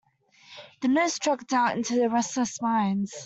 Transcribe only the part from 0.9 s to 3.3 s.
struck doubt into restless minds.